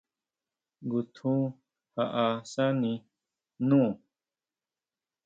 Ngutjun 0.85 1.41
jaʼásani 1.95 2.93
nú. 3.67 3.79